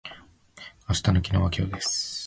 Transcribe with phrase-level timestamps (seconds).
[0.89, 2.11] 明日の昨日は今日です。